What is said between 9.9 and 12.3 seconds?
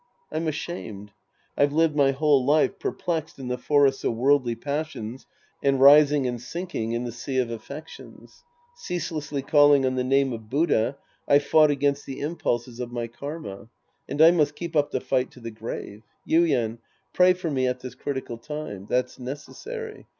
the name of Buddha, I've fought against the